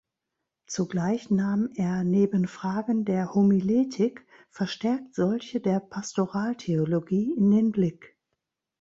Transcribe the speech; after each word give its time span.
Zugleich 0.65 1.29
nahm 1.29 1.69
er 1.75 2.03
neben 2.03 2.47
Fragen 2.47 3.05
der 3.05 3.35
Homiletik 3.35 4.25
verstärkt 4.49 5.13
solche 5.13 5.59
der 5.61 5.79
Pastoraltheologie 5.79 7.35
in 7.37 7.51
den 7.51 7.71
Blick. 7.71 8.17